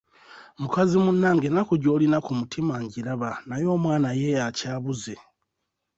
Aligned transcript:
Mukazi 0.61 0.95
munnange 1.03 1.45
ennaku 1.49 1.73
gy'olina 1.81 2.17
ku 2.25 2.31
mutima 2.39 2.73
ngiraba 2.83 3.29
naye 3.47 3.65
omwana 3.75 4.09
ye 4.21 4.29
akyabuze. 4.47 5.15